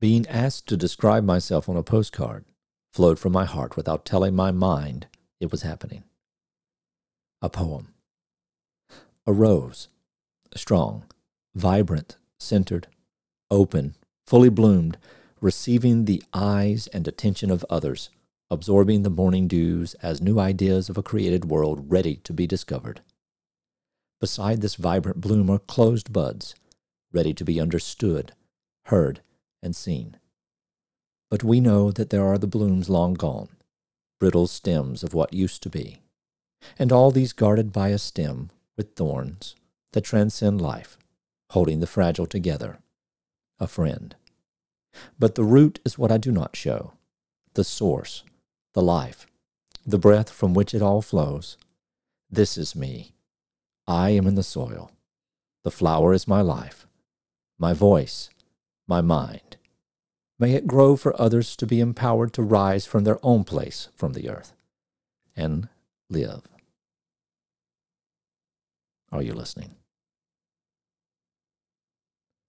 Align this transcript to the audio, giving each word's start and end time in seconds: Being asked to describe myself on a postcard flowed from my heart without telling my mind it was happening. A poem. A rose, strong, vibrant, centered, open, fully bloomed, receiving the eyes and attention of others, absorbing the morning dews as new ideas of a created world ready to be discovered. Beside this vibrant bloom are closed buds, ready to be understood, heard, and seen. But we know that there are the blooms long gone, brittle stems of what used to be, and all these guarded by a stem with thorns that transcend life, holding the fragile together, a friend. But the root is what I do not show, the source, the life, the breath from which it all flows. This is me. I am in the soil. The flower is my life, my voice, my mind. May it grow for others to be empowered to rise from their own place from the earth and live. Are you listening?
Being 0.00 0.26
asked 0.28 0.66
to 0.68 0.78
describe 0.78 1.24
myself 1.24 1.68
on 1.68 1.76
a 1.76 1.82
postcard 1.82 2.46
flowed 2.92 3.18
from 3.18 3.32
my 3.32 3.44
heart 3.44 3.76
without 3.76 4.06
telling 4.06 4.34
my 4.34 4.50
mind 4.50 5.06
it 5.40 5.52
was 5.52 5.62
happening. 5.62 6.04
A 7.42 7.50
poem. 7.50 7.92
A 9.26 9.32
rose, 9.32 9.88
strong, 10.56 11.04
vibrant, 11.54 12.16
centered, 12.38 12.86
open, 13.50 13.94
fully 14.26 14.48
bloomed, 14.48 14.96
receiving 15.40 16.06
the 16.06 16.22
eyes 16.32 16.86
and 16.88 17.06
attention 17.06 17.50
of 17.50 17.64
others, 17.68 18.08
absorbing 18.50 19.02
the 19.02 19.10
morning 19.10 19.46
dews 19.46 19.94
as 20.02 20.22
new 20.22 20.38
ideas 20.38 20.88
of 20.88 20.96
a 20.96 21.02
created 21.02 21.44
world 21.44 21.90
ready 21.90 22.16
to 22.24 22.32
be 22.32 22.46
discovered. 22.46 23.02
Beside 24.18 24.62
this 24.62 24.76
vibrant 24.76 25.20
bloom 25.20 25.50
are 25.50 25.58
closed 25.58 26.12
buds, 26.12 26.54
ready 27.12 27.34
to 27.34 27.44
be 27.44 27.60
understood, 27.60 28.32
heard, 28.86 29.20
and 29.62 29.74
seen. 29.74 30.16
But 31.30 31.44
we 31.44 31.60
know 31.60 31.90
that 31.92 32.10
there 32.10 32.24
are 32.24 32.38
the 32.38 32.46
blooms 32.46 32.88
long 32.88 33.14
gone, 33.14 33.48
brittle 34.18 34.46
stems 34.46 35.02
of 35.02 35.14
what 35.14 35.32
used 35.32 35.62
to 35.62 35.70
be, 35.70 36.00
and 36.78 36.92
all 36.92 37.10
these 37.10 37.32
guarded 37.32 37.72
by 37.72 37.88
a 37.88 37.98
stem 37.98 38.50
with 38.76 38.94
thorns 38.94 39.54
that 39.92 40.02
transcend 40.02 40.60
life, 40.60 40.98
holding 41.50 41.80
the 41.80 41.86
fragile 41.86 42.26
together, 42.26 42.78
a 43.58 43.66
friend. 43.66 44.14
But 45.18 45.34
the 45.34 45.44
root 45.44 45.78
is 45.84 45.98
what 45.98 46.10
I 46.12 46.18
do 46.18 46.32
not 46.32 46.56
show, 46.56 46.92
the 47.54 47.64
source, 47.64 48.24
the 48.74 48.82
life, 48.82 49.26
the 49.86 49.98
breath 49.98 50.30
from 50.30 50.54
which 50.54 50.74
it 50.74 50.82
all 50.82 51.02
flows. 51.02 51.56
This 52.30 52.56
is 52.56 52.76
me. 52.76 53.12
I 53.86 54.10
am 54.10 54.26
in 54.26 54.34
the 54.34 54.42
soil. 54.42 54.92
The 55.64 55.70
flower 55.70 56.12
is 56.12 56.28
my 56.28 56.40
life, 56.40 56.86
my 57.58 57.72
voice, 57.72 58.30
my 58.86 59.00
mind. 59.00 59.49
May 60.40 60.54
it 60.54 60.66
grow 60.66 60.96
for 60.96 61.20
others 61.20 61.54
to 61.56 61.66
be 61.66 61.80
empowered 61.80 62.32
to 62.32 62.42
rise 62.42 62.86
from 62.86 63.04
their 63.04 63.18
own 63.22 63.44
place 63.44 63.90
from 63.94 64.14
the 64.14 64.30
earth 64.30 64.54
and 65.36 65.68
live. 66.08 66.40
Are 69.12 69.22
you 69.22 69.34
listening? 69.34 69.74